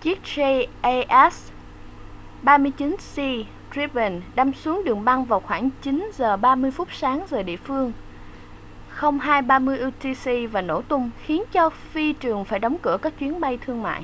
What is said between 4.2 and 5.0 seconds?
đâm xuống